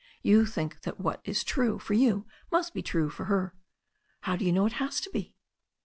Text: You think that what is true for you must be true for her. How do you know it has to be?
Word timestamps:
You 0.23 0.47
think 0.47 0.81
that 0.81 0.99
what 0.99 1.21
is 1.25 1.43
true 1.43 1.77
for 1.77 1.93
you 1.93 2.25
must 2.51 2.73
be 2.73 2.81
true 2.81 3.11
for 3.11 3.25
her. 3.25 3.53
How 4.21 4.35
do 4.35 4.43
you 4.43 4.51
know 4.51 4.65
it 4.65 4.73
has 4.81 4.99
to 5.01 5.11
be? 5.11 5.35